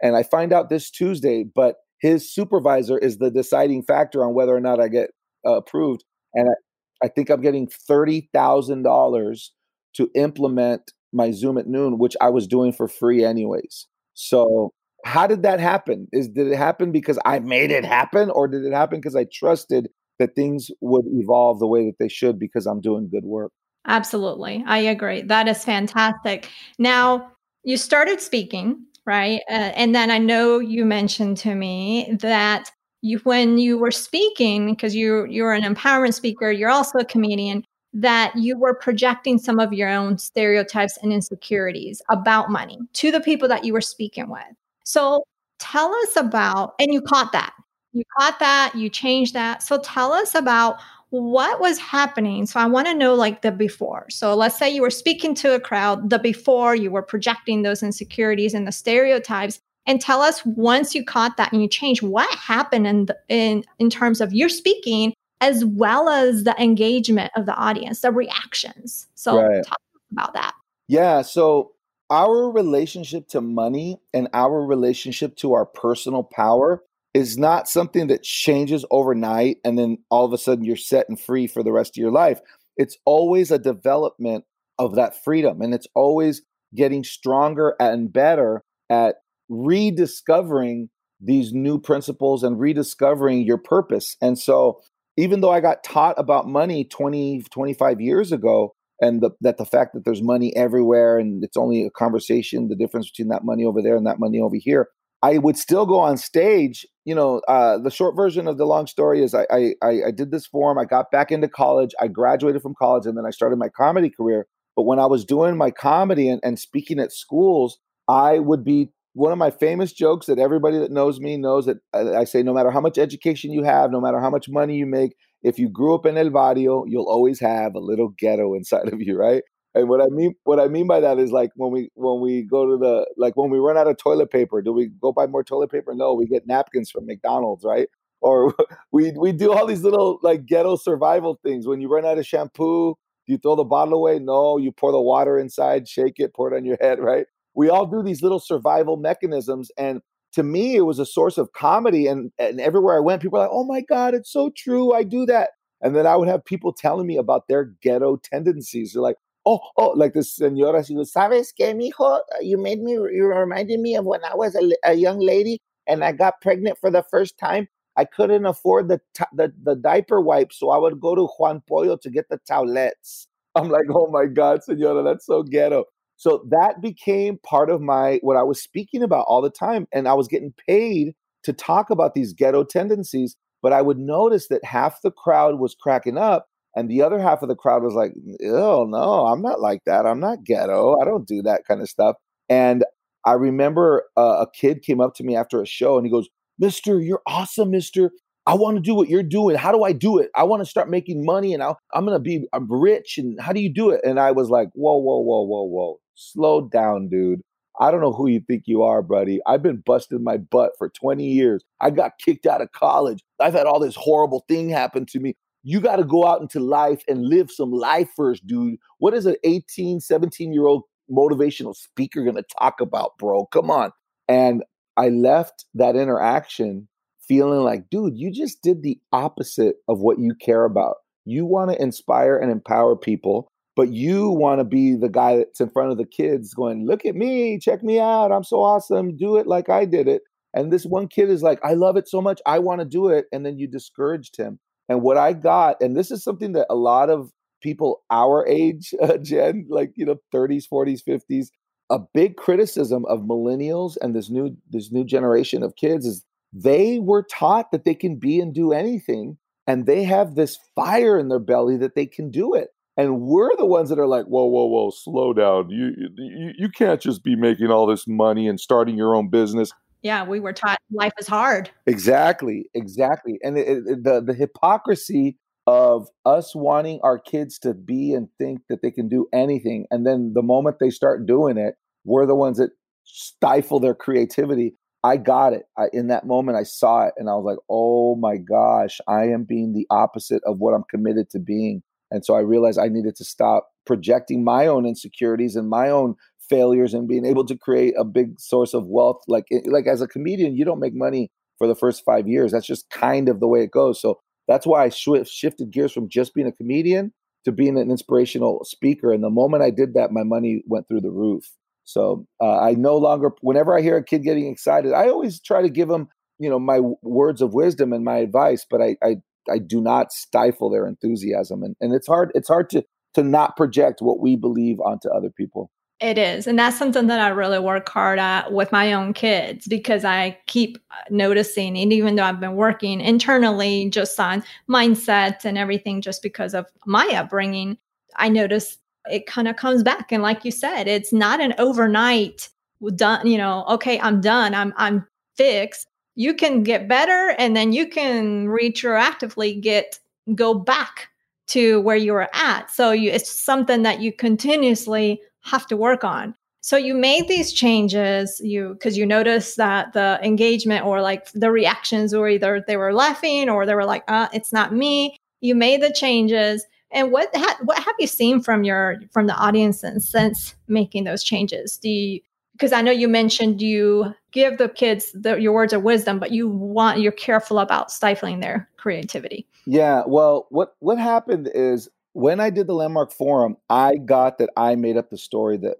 [0.00, 4.54] And I find out this Tuesday, but his supervisor is the deciding factor on whether
[4.54, 5.10] or not I get
[5.46, 6.04] uh, approved.
[6.34, 9.52] And I, I think I'm getting thirty thousand dollars
[9.94, 13.86] to implement my Zoom at noon, which I was doing for free anyways.
[14.14, 14.72] So
[15.04, 16.08] how did that happen?
[16.12, 19.26] Is did it happen because I made it happen, or did it happen because I
[19.32, 23.52] trusted that things would evolve the way that they should because I'm doing good work?
[23.86, 24.64] Absolutely.
[24.66, 25.22] I agree.
[25.22, 26.50] That is fantastic.
[26.78, 27.30] Now,
[27.64, 29.40] you started speaking right?
[29.48, 34.74] Uh, and then I know you mentioned to me that you, when you were speaking,
[34.74, 39.58] because you you're an empowerment speaker, you're also a comedian, that you were projecting some
[39.58, 44.28] of your own stereotypes and insecurities about money to the people that you were speaking
[44.28, 44.42] with.
[44.84, 45.24] So
[45.58, 47.54] tell us about, and you caught that.
[47.94, 49.62] You caught that, you changed that.
[49.62, 50.76] So tell us about
[51.10, 52.46] what was happening?
[52.46, 54.06] So i want to know like the before.
[54.10, 57.82] So let's say you were speaking to a crowd the before you were projecting those
[57.82, 62.30] insecurities and the stereotypes and tell us once you caught that and you changed what
[62.38, 67.46] happened in the, in in terms of your speaking as well as the engagement of
[67.46, 69.06] the audience the reactions.
[69.14, 69.64] So right.
[69.64, 69.80] talk
[70.12, 70.54] about that.
[70.88, 71.72] Yeah so
[72.10, 76.82] our relationship to money and our relationship to our personal power
[77.14, 81.18] is not something that changes overnight and then all of a sudden you're set and
[81.18, 82.40] free for the rest of your life.
[82.76, 84.44] It's always a development
[84.78, 86.42] of that freedom and it's always
[86.74, 89.16] getting stronger and better at
[89.48, 90.90] rediscovering
[91.20, 94.16] these new principles and rediscovering your purpose.
[94.20, 94.80] And so
[95.16, 99.64] even though I got taught about money 20 25 years ago and the, that the
[99.64, 103.64] fact that there's money everywhere and it's only a conversation the difference between that money
[103.64, 104.88] over there and that money over here
[105.22, 106.86] I would still go on stage.
[107.04, 110.30] You know, uh, the short version of the long story is I, I I did
[110.30, 110.78] this form.
[110.78, 111.92] I got back into college.
[112.00, 114.46] I graduated from college, and then I started my comedy career.
[114.76, 118.92] But when I was doing my comedy and, and speaking at schools, I would be
[119.14, 122.42] one of my famous jokes that everybody that knows me knows that I, I say
[122.44, 125.58] no matter how much education you have, no matter how much money you make, if
[125.58, 129.16] you grew up in El Barrio, you'll always have a little ghetto inside of you,
[129.18, 129.42] right?
[129.74, 132.42] And what I mean what I mean by that is like when we when we
[132.42, 135.26] go to the like when we run out of toilet paper, do we go buy
[135.26, 135.94] more toilet paper?
[135.94, 137.88] No, we get napkins from McDonald's, right?
[138.20, 138.54] Or
[138.92, 141.66] we we do all these little like ghetto survival things.
[141.66, 142.94] When you run out of shampoo,
[143.26, 144.18] do you throw the bottle away?
[144.18, 147.26] No, you pour the water inside, shake it, pour it on your head, right?
[147.54, 150.00] We all do these little survival mechanisms and
[150.32, 153.42] to me it was a source of comedy and and everywhere I went people are
[153.42, 154.92] like, "Oh my god, it's so true.
[154.92, 155.50] I do that."
[155.82, 158.92] And then I would have people telling me about their ghetto tendencies.
[158.92, 159.16] They're like,
[159.48, 162.20] oh, oh, like the senora, she goes, ¿sabes qué, mijo?
[162.42, 166.04] You made me, you reminded me of when I was a, a young lady and
[166.04, 167.66] I got pregnant for the first time.
[167.96, 171.62] I couldn't afford the, t- the the diaper wipes, so I would go to Juan
[171.68, 173.26] Pollo to get the towelettes.
[173.56, 175.84] I'm like, oh my God, senora, that's so ghetto.
[176.16, 179.88] So that became part of my what I was speaking about all the time.
[179.92, 183.34] And I was getting paid to talk about these ghetto tendencies.
[183.62, 187.42] But I would notice that half the crowd was cracking up and the other half
[187.42, 188.12] of the crowd was like,
[188.44, 190.06] oh no, I'm not like that.
[190.06, 191.00] I'm not ghetto.
[191.00, 192.16] I don't do that kind of stuff.
[192.48, 192.84] And
[193.24, 196.28] I remember uh, a kid came up to me after a show and he goes,
[196.58, 198.10] Mister, you're awesome, Mister.
[198.46, 199.56] I want to do what you're doing.
[199.56, 200.30] How do I do it?
[200.34, 203.18] I want to start making money and i am going to be I'm rich.
[203.18, 204.00] And how do you do it?
[204.04, 206.00] And I was like, whoa, whoa, whoa, whoa, whoa.
[206.14, 207.42] Slow down, dude.
[207.78, 209.40] I don't know who you think you are, buddy.
[209.46, 211.62] I've been busting my butt for 20 years.
[211.80, 213.22] I got kicked out of college.
[213.38, 215.36] I've had all this horrible thing happen to me.
[215.62, 218.76] You got to go out into life and live some life first, dude.
[218.98, 223.46] What is an 18, 17 year old motivational speaker going to talk about, bro?
[223.46, 223.90] Come on.
[224.28, 224.62] And
[224.96, 226.88] I left that interaction
[227.26, 230.96] feeling like, dude, you just did the opposite of what you care about.
[231.24, 235.60] You want to inspire and empower people, but you want to be the guy that's
[235.60, 238.32] in front of the kids going, look at me, check me out.
[238.32, 239.16] I'm so awesome.
[239.16, 240.22] Do it like I did it.
[240.54, 242.40] And this one kid is like, I love it so much.
[242.46, 243.26] I want to do it.
[243.30, 244.58] And then you discouraged him.
[244.88, 247.30] And what I got, and this is something that a lot of
[247.62, 251.48] people our age, uh, Jen, like, you know, 30s, 40s, 50s,
[251.90, 256.98] a big criticism of millennials and this new this new generation of kids is they
[256.98, 261.28] were taught that they can be and do anything and they have this fire in
[261.28, 262.68] their belly that they can do it.
[262.96, 265.70] And we're the ones that are like whoa whoa whoa slow down.
[265.70, 269.72] You you, you can't just be making all this money and starting your own business
[270.02, 275.36] yeah we were taught life is hard exactly exactly and it, it, the the hypocrisy
[275.66, 280.06] of us wanting our kids to be and think that they can do anything and
[280.06, 282.70] then the moment they start doing it we're the ones that
[283.04, 285.62] stifle their creativity I got it.
[285.76, 289.24] I, in that moment, I saw it and I was like, oh my gosh, I
[289.26, 291.82] am being the opposite of what I'm committed to being.
[292.10, 296.14] And so I realized I needed to stop projecting my own insecurities and my own
[296.48, 299.22] failures and being able to create a big source of wealth.
[299.28, 302.52] Like, like as a comedian, you don't make money for the first five years.
[302.52, 304.00] That's just kind of the way it goes.
[304.00, 307.12] So that's why I sh- shifted gears from just being a comedian
[307.44, 309.12] to being an inspirational speaker.
[309.12, 311.44] And the moment I did that, my money went through the roof.
[311.84, 315.62] So uh, I no longer, whenever I hear a kid getting excited, I always try
[315.62, 316.08] to give them,
[316.38, 319.16] you know, my words of wisdom and my advice, but I, I,
[319.50, 322.84] I do not stifle their enthusiasm, and and it's hard, it's hard to
[323.14, 325.70] to not project what we believe onto other people.
[326.00, 326.46] It is.
[326.46, 330.38] And that's something that I really work hard at with my own kids because I
[330.46, 330.78] keep
[331.10, 336.54] noticing, and even though I've been working internally just on mindset and everything, just because
[336.54, 337.78] of my upbringing,
[338.14, 338.78] I notice
[339.10, 340.12] it kind of comes back.
[340.12, 342.48] And like you said, it's not an overnight
[342.94, 345.04] done, you know, okay, I'm done, I'm I'm
[345.36, 345.88] fixed.
[346.14, 349.98] You can get better and then you can retroactively get
[350.36, 351.08] go back
[351.48, 352.70] to where you were at.
[352.70, 356.34] So you, it's something that you continuously have to work on.
[356.60, 361.50] So you made these changes, you because you noticed that the engagement or like the
[361.50, 365.16] reactions were either they were laughing or they were like, uh, it's not me.
[365.40, 369.34] You made the changes and what ha- what have you seen from your from the
[369.34, 371.76] audience since making those changes?
[371.78, 372.20] Do you
[372.52, 376.32] because I know you mentioned you give the kids the, your words of wisdom, but
[376.32, 379.46] you want you're careful about stifling their creativity.
[379.66, 384.50] Yeah, well, what what happened is when I did the landmark forum, I got that
[384.56, 385.76] I made up the story that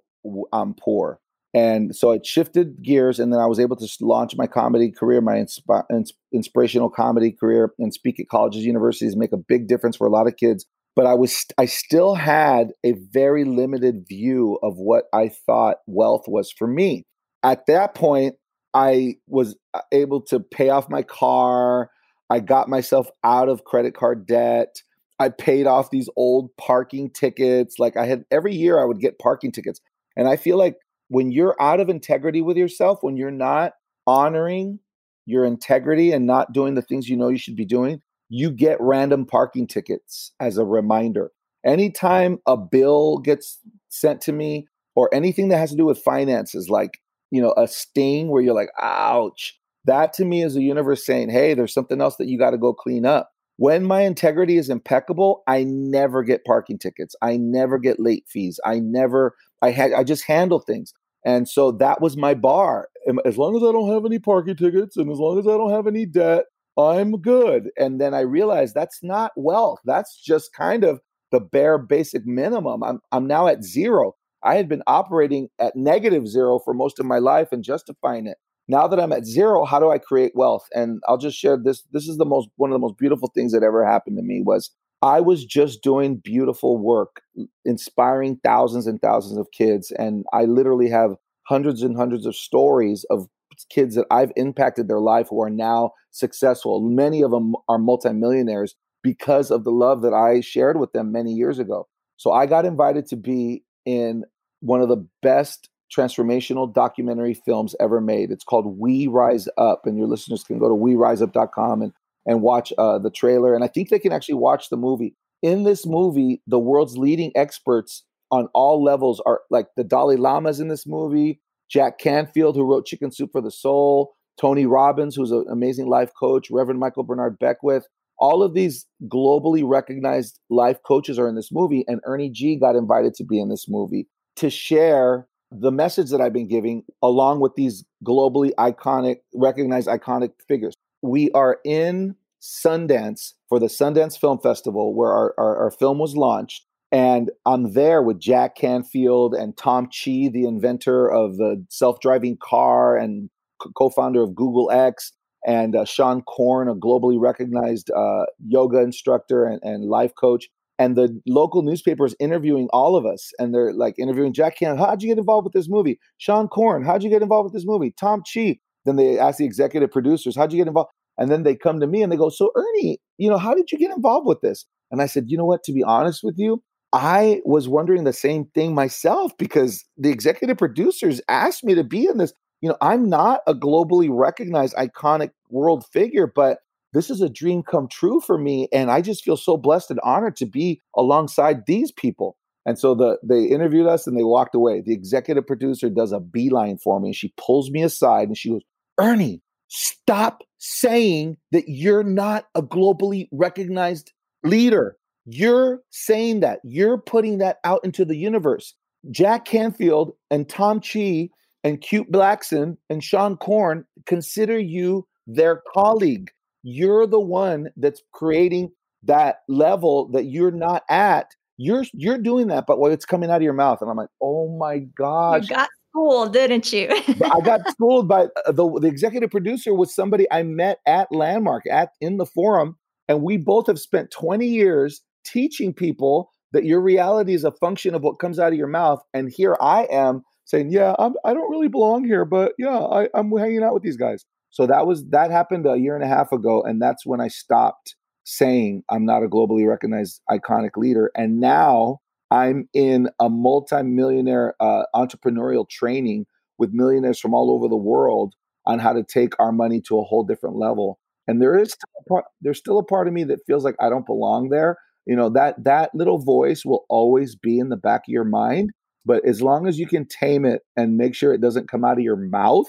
[0.53, 1.20] I'm poor,
[1.53, 5.20] and so it shifted gears, and then I was able to launch my comedy career,
[5.20, 10.07] my insp- inspirational comedy career, and speak at colleges, universities, make a big difference for
[10.07, 10.66] a lot of kids
[10.98, 16.24] but I was I still had a very limited view of what I thought wealth
[16.27, 17.05] was for me.
[17.44, 18.35] At that point,
[18.74, 21.90] I was uh, able to pay off my car.
[22.31, 24.83] I got myself out of credit card debt.
[25.18, 27.78] I paid off these old parking tickets.
[27.78, 29.81] Like I had every year I would get parking tickets.
[30.16, 30.76] And I feel like
[31.09, 33.72] when you're out of integrity with yourself, when you're not
[34.07, 34.81] honoring
[35.26, 38.81] your integrity and not doing the things you know you should be doing, you get
[38.81, 41.31] random parking tickets as a reminder.
[41.64, 46.68] Anytime a bill gets sent to me or anything that has to do with finances,
[46.68, 47.00] like,
[47.31, 51.31] you know, a sting where you're like, ouch, that to me is the universe saying,
[51.31, 53.31] hey, there's something else that you got to go clean up.
[53.59, 57.14] When my integrity is impeccable, I never get parking tickets.
[57.23, 58.59] I never get late fees.
[58.64, 60.94] I never, I had, I just handle things.
[61.25, 62.88] And so that was my bar.
[63.25, 65.73] As long as I don't have any parking tickets and as long as I don't
[65.73, 66.44] have any debt
[66.79, 67.71] I'm good.
[67.77, 69.81] And then I realized that's not wealth.
[69.85, 71.01] That's just kind of
[71.33, 72.83] the bare basic minimum.
[72.85, 74.14] I'm I'm now at zero.
[74.44, 78.38] I had been operating at negative zero for most of my life and justifying it.
[78.68, 80.68] Now that I'm at zero, how do I create wealth?
[80.74, 81.83] And I'll just share this.
[81.92, 84.42] This is the most one of the most beautiful things that ever happened to me
[84.44, 87.22] was I was just doing beautiful work,
[87.64, 89.90] inspiring thousands and thousands of kids.
[89.92, 93.28] And I literally have hundreds and hundreds of stories of
[93.70, 96.81] kids that I've impacted their life who are now successful.
[96.81, 101.33] Many of them are multimillionaires because of the love that I shared with them many
[101.33, 101.88] years ago.
[102.16, 104.24] So I got invited to be in
[104.61, 108.31] one of the best transformational documentary films ever made.
[108.31, 111.92] It's called We Rise Up, and your listeners can go to weriseup.com and
[112.27, 113.55] and watch uh, the trailer.
[113.55, 115.16] And I think they can actually watch the movie.
[115.42, 120.61] In this movie, the world's leading experts on all levels are like the Dalai Lama's
[120.61, 125.31] in this movie, Jack Canfield, who wrote Chicken Soup for the Soul, Tony Robbins, who's
[125.31, 127.87] an amazing life coach, Reverend Michael Bernard Beckwith.
[128.18, 132.77] All of these globally recognized life coaches are in this movie, and Ernie G got
[132.77, 137.40] invited to be in this movie to share the message that I've been giving along
[137.40, 144.38] with these globally iconic, recognized iconic figures we are in Sundance for the Sundance Film
[144.38, 146.64] Festival where our, our, our film was launched.
[146.90, 152.38] And I'm there with Jack Canfield and Tom Chi, the inventor of the self driving
[152.42, 153.28] car and
[153.76, 155.12] co founder of Google X,
[155.46, 160.48] and uh, Seane Corn, a globally recognized uh, yoga instructor and, and life coach.
[160.78, 164.86] And the local newspapers interviewing all of us, and they're like interviewing Jack Canfield.
[164.86, 165.98] How'd you get involved with this movie?
[166.20, 167.92] Seane Corn, how'd you get involved with this movie?
[167.98, 170.90] Tom Chi, then they ask the executive producers, how'd you get involved?
[171.18, 173.72] And then they come to me and they go, So, Ernie, you know, how did
[173.72, 174.64] you get involved with this?
[174.90, 175.64] And I said, You know what?
[175.64, 176.62] To be honest with you,
[176.92, 182.06] I was wondering the same thing myself because the executive producers asked me to be
[182.06, 182.32] in this.
[182.60, 186.58] You know, I'm not a globally recognized iconic world figure, but
[186.98, 188.66] this is a dream come true for me.
[188.72, 192.37] And I just feel so blessed and honored to be alongside these people.
[192.66, 194.80] And so the they interviewed us and they walked away.
[194.80, 197.11] The executive producer does a beeline for me.
[197.11, 198.62] And she pulls me aside and she goes,
[198.98, 204.96] Ernie, stop saying that you're not a globally recognized leader.
[205.24, 206.58] You're saying that.
[206.64, 208.74] You're putting that out into the universe.
[209.12, 211.28] Jack Canfield and Tom Chi
[211.62, 216.32] and Kute Blackson and Seane Corn consider you their colleague.
[216.70, 218.72] You're the one that's creating
[219.04, 221.31] that level that you're not at.
[221.57, 224.11] You're you're doing that, but what it's coming out of your mouth, and I'm like,
[224.22, 225.48] oh my gosh!
[225.48, 226.88] You got schooled, didn't you?
[226.90, 231.64] I got schooled by uh, the the executive producer was somebody I met at Landmark
[231.70, 232.76] at in the forum,
[233.09, 237.94] and we both have spent 20 years teaching people that your reality is a function
[237.94, 239.00] of what comes out of your mouth.
[239.14, 242.78] And here I am saying, "Yeah, I'm, I do not really belong here, but yeah,
[242.78, 246.04] I, I'm hanging out with these guys." So that was that happened a year and
[246.04, 250.76] a half ago, and that's when I stopped saying I'm not a globally recognized iconic
[250.76, 251.11] leader.
[251.16, 251.98] And now
[252.30, 256.26] I'm in a multi-millionaire uh, entrepreneurial training
[256.58, 258.34] with millionaires from all over the world
[258.66, 260.98] on how to take our money to a whole different level.
[261.26, 263.88] And there is still part, there's still a part of me that feels like I
[263.88, 264.76] don't belong there.
[265.06, 268.70] You know that that little voice will always be in the back of your mind,
[269.06, 271.96] but as long as you can tame it and make sure it doesn't come out
[271.96, 272.68] of your mouth,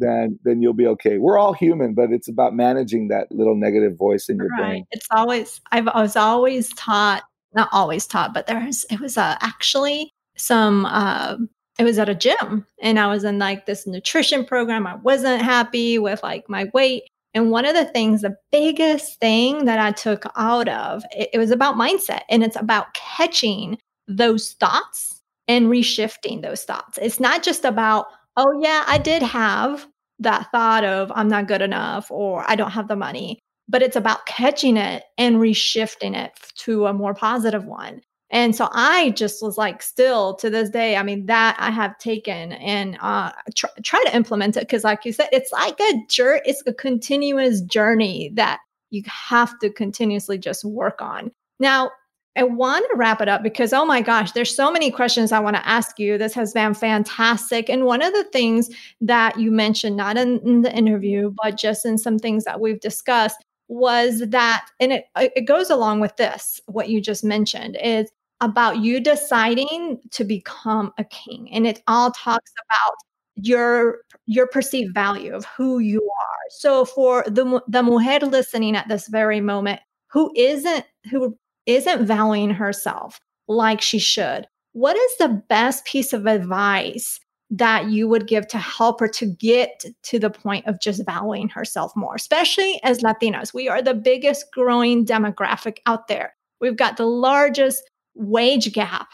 [0.00, 1.18] then then you'll be okay.
[1.18, 4.60] We're all human, but it's about managing that little negative voice in your right.
[4.60, 4.86] brain.
[4.90, 7.22] It's always I've I was always taught
[7.54, 11.36] not always taught, but there's it was uh, actually some uh,
[11.78, 14.86] it was at a gym and I was in like this nutrition program.
[14.86, 17.04] I wasn't happy with like my weight.
[17.32, 21.38] And one of the things, the biggest thing that I took out of it, it
[21.38, 26.98] was about mindset and it's about catching those thoughts and reshifting those thoughts.
[27.00, 29.86] It's not just about, oh, yeah, I did have
[30.18, 33.40] that thought of I'm not good enough or I don't have the money
[33.70, 38.02] but it's about catching it and reshifting it to a more positive one.
[38.32, 41.96] And so I just was like, still to this day, I mean, that I have
[41.98, 45.92] taken and uh, try, try to implement it because, like you said, it's like a
[46.08, 48.58] journey, it's a continuous journey that
[48.90, 51.30] you have to continuously just work on.
[51.58, 51.90] Now,
[52.36, 55.40] I want to wrap it up because, oh my gosh, there's so many questions I
[55.40, 56.16] want to ask you.
[56.16, 57.68] This has been fantastic.
[57.68, 58.70] And one of the things
[59.00, 62.80] that you mentioned, not in, in the interview, but just in some things that we've
[62.80, 68.10] discussed, was that, and it, it goes along with this, what you just mentioned is
[68.40, 71.50] about you deciding to become a king.
[71.52, 72.94] And it all talks about
[73.36, 76.38] your your perceived value of who you are.
[76.50, 81.38] So for the the mujer listening at this very moment who isn't who
[81.70, 87.18] isn't valuing herself like she should, what is the best piece of advice
[87.50, 91.48] that you would give to help her to get to the point of just valuing
[91.48, 93.52] herself more, especially as Latinas?
[93.52, 96.34] We are the biggest growing demographic out there.
[96.60, 97.82] We've got the largest
[98.14, 99.08] wage gap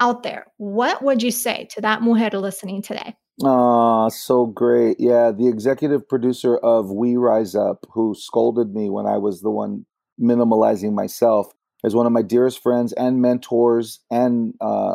[0.00, 0.46] out there.
[0.56, 3.14] What would you say to that mujer listening today?
[3.44, 4.98] Ah, so great.
[4.98, 9.50] Yeah, the executive producer of We Rise Up, who scolded me when I was the
[9.50, 9.84] one
[10.20, 11.48] minimalizing myself,
[11.84, 14.94] is one of my dearest friends and mentors and uh,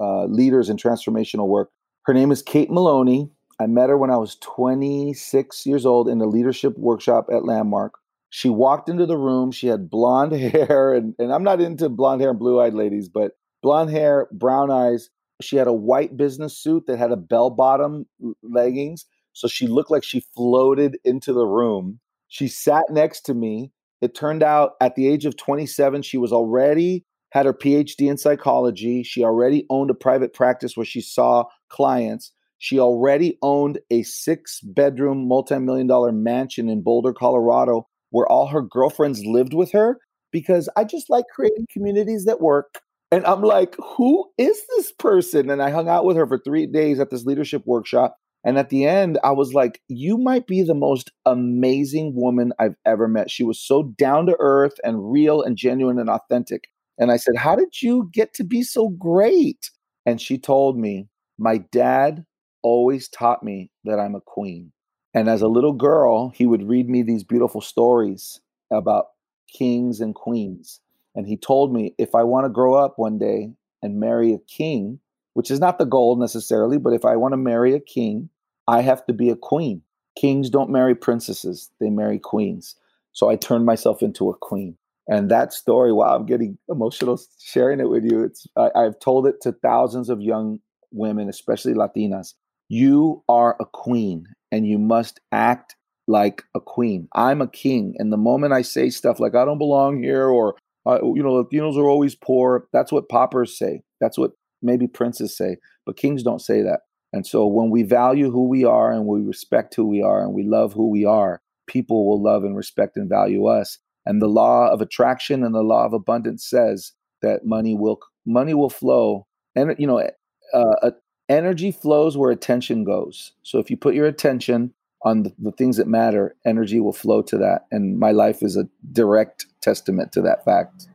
[0.00, 1.70] uh, leaders in transformational work.
[2.04, 3.30] Her name is Kate Maloney.
[3.60, 7.94] I met her when I was 26 years old in a leadership workshop at Landmark.
[8.30, 9.50] She walked into the room.
[9.50, 13.08] She had blonde hair, and, and I'm not into blonde hair and blue eyed ladies,
[13.08, 13.32] but
[13.62, 15.10] blonde hair, brown eyes.
[15.40, 18.06] She had a white business suit that had a bell bottom
[18.42, 19.06] leggings.
[19.32, 22.00] So she looked like she floated into the room.
[22.28, 23.72] She sat next to me.
[24.00, 28.16] It turned out at the age of 27, she was already had her PhD in
[28.16, 29.02] psychology.
[29.02, 32.32] She already owned a private practice where she saw clients.
[32.58, 38.48] She already owned a six bedroom, multi million dollar mansion in Boulder, Colorado, where all
[38.48, 39.98] her girlfriends lived with her
[40.32, 42.80] because I just like creating communities that work.
[43.10, 45.50] And I'm like, who is this person?
[45.50, 48.16] And I hung out with her for three days at this leadership workshop.
[48.44, 52.76] And at the end, I was like, you might be the most amazing woman I've
[52.86, 53.30] ever met.
[53.30, 56.68] She was so down to earth and real and genuine and authentic.
[56.98, 59.70] And I said, How did you get to be so great?
[60.06, 61.08] And she told me,
[61.38, 62.24] My dad
[62.62, 64.72] always taught me that I'm a queen.
[65.14, 68.40] And as a little girl, he would read me these beautiful stories
[68.72, 69.06] about
[69.52, 70.80] kings and queens.
[71.14, 73.50] And he told me if I want to grow up one day
[73.82, 75.00] and marry a king,
[75.38, 78.28] which is not the goal necessarily, but if I want to marry a king,
[78.66, 79.82] I have to be a queen.
[80.18, 82.74] Kings don't marry princesses, they marry queens.
[83.12, 84.76] So I turned myself into a queen.
[85.06, 88.24] And that story, wow, I'm getting emotional sharing it with you.
[88.24, 90.58] It's I, I've told it to thousands of young
[90.90, 92.34] women, especially Latinas.
[92.68, 95.76] You are a queen and you must act
[96.08, 97.06] like a queen.
[97.14, 97.94] I'm a king.
[97.98, 101.44] And the moment I say stuff like, I don't belong here, or, uh, you know,
[101.44, 103.82] Latinos are always poor, that's what poppers say.
[104.00, 104.32] That's what
[104.62, 105.56] maybe princes say.
[105.86, 106.80] But kings don't say that.
[107.12, 110.34] And so when we value who we are and we respect who we are and
[110.34, 113.78] we love who we are, people will love and respect and value us.
[114.04, 116.92] And the law of attraction and the law of abundance says
[117.22, 119.26] that money will money will flow.
[119.54, 120.06] And you know,
[120.54, 120.90] uh,
[121.28, 123.32] energy flows where attention goes.
[123.42, 127.22] So if you put your attention on the, the, things that matter, energy will flow
[127.22, 127.66] to that.
[127.70, 130.88] And my life is a direct testament to that fact.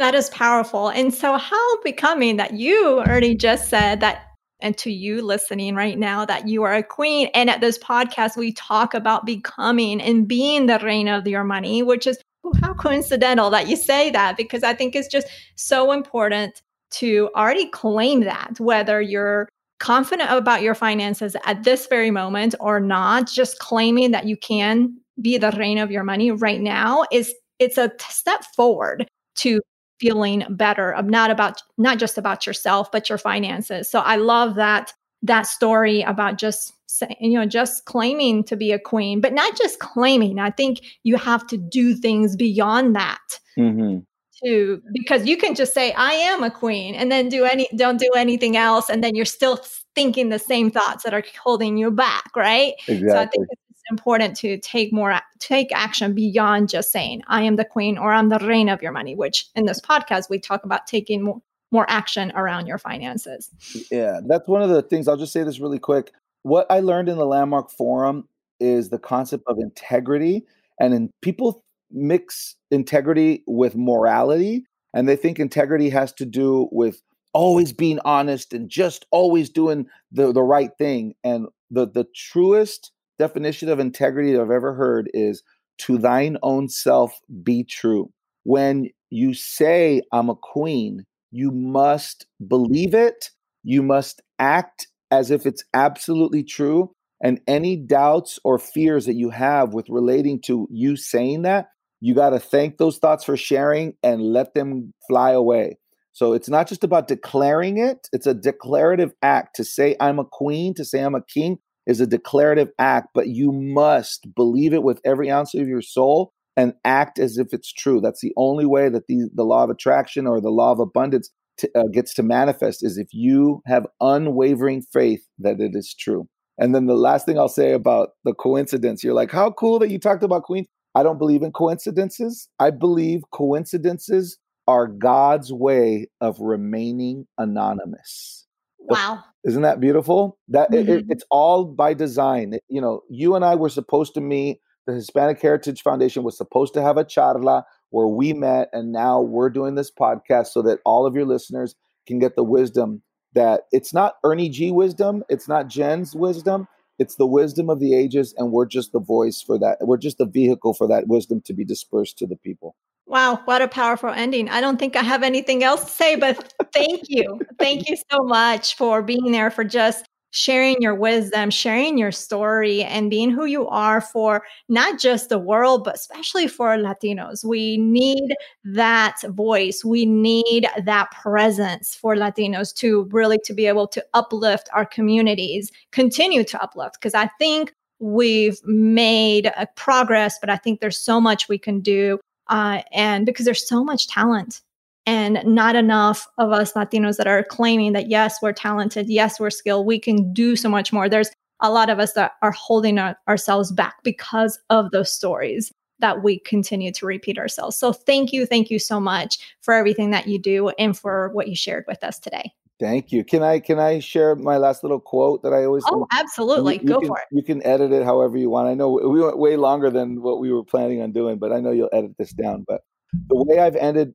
[0.00, 0.88] That is powerful.
[0.88, 4.28] And so, how becoming that you already just said that,
[4.60, 7.28] and to you listening right now, that you are a queen.
[7.34, 11.82] And at this podcast, we talk about becoming and being the reina of your money,
[11.82, 12.16] which is
[12.62, 15.26] how coincidental that you say that, because I think it's just
[15.56, 22.10] so important to already claim that, whether you're confident about your finances at this very
[22.10, 26.62] moment or not, just claiming that you can be the reina of your money right
[26.62, 29.60] now is it's a step forward to
[30.00, 33.88] feeling better of not about not just about yourself but your finances.
[33.90, 34.92] So I love that
[35.22, 39.56] that story about just saying, you know, just claiming to be a queen, but not
[39.56, 40.38] just claiming.
[40.38, 43.38] I think you have to do things beyond that.
[43.58, 43.98] Mm-hmm
[44.42, 47.98] to because you can just say I am a queen and then do any don't
[47.98, 49.60] do anything else and then you're still
[49.94, 52.74] thinking the same thoughts that are holding you back, right?
[52.88, 53.10] Exactly.
[53.10, 57.56] So I think it's important to take more take action beyond just saying I am
[57.56, 60.64] the queen or I'm the reina of your money, which in this podcast we talk
[60.64, 63.50] about taking more more action around your finances.
[63.90, 65.06] Yeah, that's one of the things.
[65.06, 66.12] I'll just say this really quick.
[66.42, 68.26] What I learned in the Landmark Forum
[68.58, 70.44] is the concept of integrity.
[70.80, 74.64] And in people mix integrity with morality
[74.94, 79.86] and they think integrity has to do with always being honest and just always doing
[80.10, 85.10] the, the right thing and the the truest definition of integrity that i've ever heard
[85.14, 85.42] is
[85.78, 87.12] to thine own self
[87.42, 88.10] be true
[88.44, 93.30] when you say i'm a queen you must believe it
[93.62, 96.90] you must act as if it's absolutely true
[97.22, 101.66] and any doubts or fears that you have with relating to you saying that
[102.00, 105.78] you got to thank those thoughts for sharing and let them fly away.
[106.12, 109.56] So it's not just about declaring it, it's a declarative act.
[109.56, 111.58] To say I'm a queen, to say I'm a king
[111.90, 116.32] is a declarative act, but you must believe it with every ounce of your soul
[116.56, 118.00] and act as if it's true.
[118.00, 121.30] That's the only way that the, the law of attraction or the law of abundance
[121.74, 126.28] uh, gets to manifest is if you have unwavering faith that it is true.
[126.58, 129.90] And then the last thing I'll say about the coincidence, you're like, how cool that
[129.90, 130.68] you talked about queens.
[130.94, 132.48] I don't believe in coincidences.
[132.60, 134.38] I believe coincidences
[134.68, 138.39] are God's way of remaining anonymous.
[138.80, 139.24] Wow.
[139.44, 140.38] Isn't that beautiful?
[140.48, 140.90] That mm-hmm.
[140.90, 142.58] it, it's all by design.
[142.68, 144.60] you know, you and I were supposed to meet.
[144.86, 149.20] The Hispanic Heritage Foundation was supposed to have a charla where we met and now
[149.20, 151.74] we're doing this podcast so that all of your listeners
[152.06, 153.02] can get the wisdom
[153.34, 156.66] that it's not Ernie G wisdom, it's not Jen's wisdom,
[156.98, 159.78] it's the wisdom of the ages and we're just the voice for that.
[159.80, 162.74] We're just the vehicle for that wisdom to be dispersed to the people.
[163.10, 164.48] Wow, what a powerful ending.
[164.48, 167.40] I don't think I have anything else to say, but thank you.
[167.58, 172.84] thank you so much for being there, for just sharing your wisdom, sharing your story,
[172.84, 177.44] and being who you are for not just the world, but especially for Latinos.
[177.44, 178.32] We need
[178.62, 179.84] that voice.
[179.84, 185.72] We need that presence for Latinos to really to be able to uplift our communities,
[185.90, 187.00] continue to uplift.
[187.00, 192.20] Because I think we've made progress, but I think there's so much we can do.
[192.50, 194.60] Uh, and because there's so much talent
[195.06, 199.50] and not enough of us Latinos that are claiming that, yes, we're talented, yes, we're
[199.50, 201.08] skilled, we can do so much more.
[201.08, 201.30] There's
[201.60, 206.22] a lot of us that are holding our, ourselves back because of those stories that
[206.22, 207.76] we continue to repeat ourselves.
[207.76, 211.48] So thank you, thank you so much for everything that you do and for what
[211.48, 212.52] you shared with us today.
[212.80, 213.22] Thank you.
[213.24, 215.84] Can I can I share my last little quote that I always?
[215.86, 216.76] Oh, absolutely.
[216.76, 217.24] You, you Go can, for it.
[217.30, 218.68] You can edit it however you want.
[218.68, 221.60] I know we went way longer than what we were planning on doing, but I
[221.60, 222.64] know you'll edit this down.
[222.66, 222.80] But
[223.28, 224.14] the way I've ended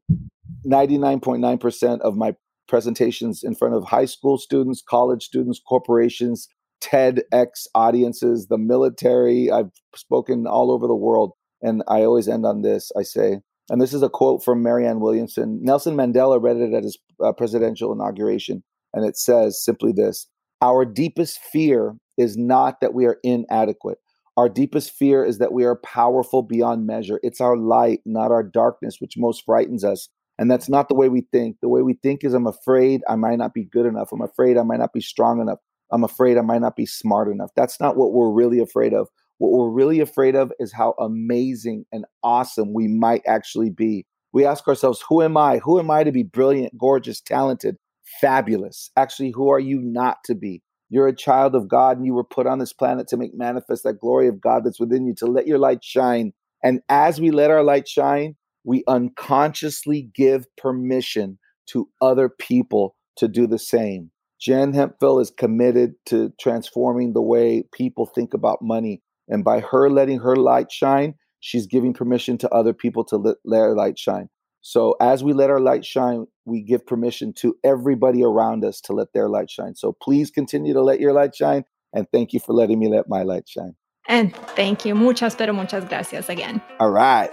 [0.66, 2.36] 99.9% of my
[2.68, 6.48] presentations in front of high school students, college students, corporations,
[6.82, 9.52] TEDx audiences, the military.
[9.52, 11.34] I've spoken all over the world.
[11.62, 12.92] And I always end on this.
[12.98, 13.40] I say,
[13.70, 15.60] and this is a quote from Marianne Williamson.
[15.64, 18.64] Nelson Mandela read it at his uh, presidential inauguration.
[18.94, 20.28] And it says simply this
[20.62, 23.98] Our deepest fear is not that we are inadequate.
[24.38, 27.20] Our deepest fear is that we are powerful beyond measure.
[27.24, 30.10] It's our light, not our darkness, which most frightens us.
[30.38, 31.58] And that's not the way we think.
[31.62, 34.10] The way we think is I'm afraid I might not be good enough.
[34.12, 35.60] I'm afraid I might not be strong enough.
[35.92, 37.52] I'm afraid I might not be smart enough.
[37.56, 39.08] That's not what we're really afraid of.
[39.38, 44.06] What we're really afraid of is how amazing and awesome we might actually be.
[44.32, 45.60] We ask ourselves, who am I?
[45.60, 47.78] Who am I to be brilliant, gorgeous, talented,
[48.22, 48.92] fabulous?
[48.98, 50.62] Actually, who are you not to be?
[50.90, 53.84] You're a child of God and you were put on this planet to make manifest
[53.84, 56.34] that glory of God that's within you, to let your light shine.
[56.64, 63.28] And as we let our light shine, we unconsciously give permission to other people to
[63.28, 64.12] do the same.
[64.40, 69.02] Jen Hemphill is committed to transforming the way people think about money.
[69.28, 73.38] And by her letting her light shine, she's giving permission to other people to let
[73.46, 74.30] their light shine.
[74.62, 78.94] So as we let our light shine, we give permission to everybody around us to
[78.94, 79.76] let their light shine.
[79.76, 81.66] So please continue to let your light shine.
[81.94, 83.76] And thank you for letting me let my light shine.
[84.08, 84.96] And thank you.
[84.96, 86.62] Muchas, pero muchas gracias again.
[86.80, 87.30] All right.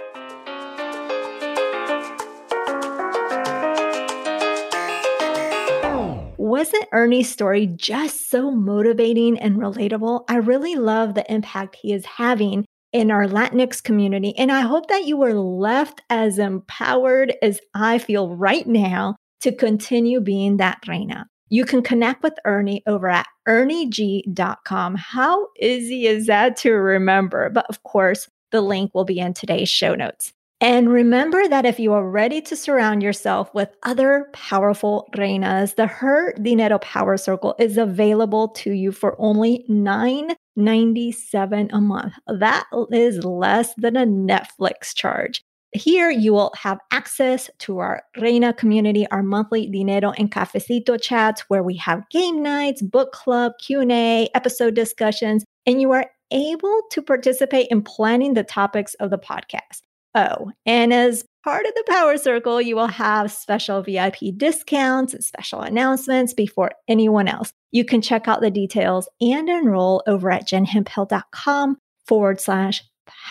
[6.53, 10.25] Wasn't Ernie's story just so motivating and relatable?
[10.29, 14.35] I really love the impact he is having in our Latinx community.
[14.37, 19.57] And I hope that you were left as empowered as I feel right now to
[19.57, 21.25] continue being that reina.
[21.49, 24.97] You can connect with Ernie over at ernieg.com.
[24.97, 27.49] How easy is that to remember?
[27.49, 30.35] But of course, the link will be in today's show notes.
[30.63, 35.89] And remember that if you are ready to surround yourself with other powerful reinas, the
[35.89, 42.13] Her Dinero Power Circle is available to you for only $9.97 a month.
[42.29, 45.43] That is less than a Netflix charge.
[45.73, 51.41] Here you will have access to our Reina community, our monthly Dinero and Cafecito chats
[51.49, 57.03] where we have game nights, book club, Q&A, episode discussions, and you are able to
[57.03, 59.81] participate in planning the topics of the podcast.
[60.15, 65.25] Oh, and as part of the Power Circle, you will have special VIP discounts and
[65.25, 67.53] special announcements before anyone else.
[67.71, 72.83] You can check out the details and enroll over at jenhemphill.com forward slash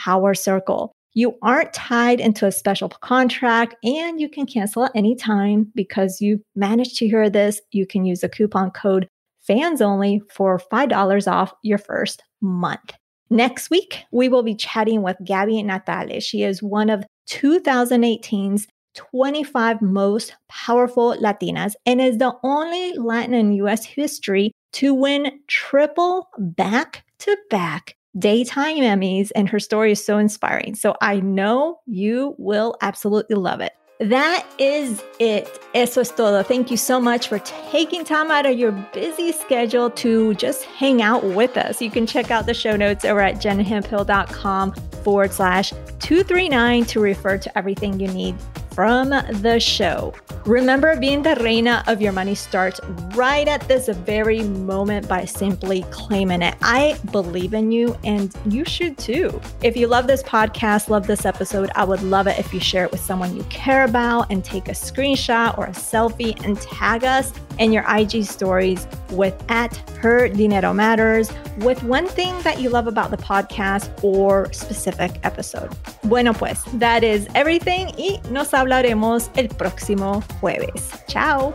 [0.03, 0.91] Power Circle.
[1.13, 6.21] You aren't tied into a special contract and you can cancel at any time because
[6.21, 7.61] you managed to hear this.
[7.71, 9.07] You can use the coupon code
[9.41, 12.93] fans only for $5 off your first month.
[13.31, 16.19] Next week, we will be chatting with Gaby Natale.
[16.19, 23.53] She is one of 2018's 25 most powerful Latinas and is the only Latin in
[23.53, 29.31] US history to win triple back to back daytime Emmys.
[29.33, 30.75] And her story is so inspiring.
[30.75, 33.71] So I know you will absolutely love it.
[34.01, 35.47] That is it.
[35.75, 36.41] Eso es todo.
[36.41, 41.03] Thank you so much for taking time out of your busy schedule to just hang
[41.03, 41.83] out with us.
[41.83, 44.73] You can check out the show notes over at jenhemphill.com
[45.03, 48.35] forward slash 239 to refer to everything you need
[48.73, 50.13] from the show.
[50.45, 52.79] Remember, being the reina of your money starts
[53.13, 56.55] right at this very moment by simply claiming it.
[56.61, 59.39] I believe in you, and you should too.
[59.61, 62.85] If you love this podcast, love this episode, I would love it if you share
[62.85, 67.03] it with someone you care about and take a screenshot or a selfie and tag
[67.03, 72.69] us in your IG stories with at her dinero matters with one thing that you
[72.69, 75.71] love about the podcast or specific episode.
[76.03, 81.03] Bueno, pues, that is everything y nos hablaremos el próximo jueves.
[81.07, 81.53] Chao.